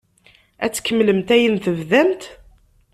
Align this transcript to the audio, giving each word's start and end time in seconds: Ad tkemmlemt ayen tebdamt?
Ad 0.65 0.71
tkemmlemt 0.73 1.29
ayen 1.35 1.55
tebdamt? 1.63 2.23